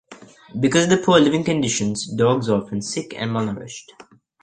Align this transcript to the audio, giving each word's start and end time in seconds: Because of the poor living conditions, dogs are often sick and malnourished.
Because 0.59 0.85
of 0.85 0.89
the 0.89 0.97
poor 0.97 1.19
living 1.19 1.43
conditions, 1.43 2.07
dogs 2.07 2.49
are 2.49 2.63
often 2.63 2.81
sick 2.81 3.13
and 3.15 3.29
malnourished. 3.29 3.91